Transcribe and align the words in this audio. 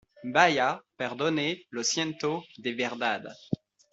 ¡vaya, 0.23 0.81
perdone, 0.97 1.67
lo 1.69 1.83
siento, 1.83 2.43
de 2.57 2.73
verdad! 2.73 3.21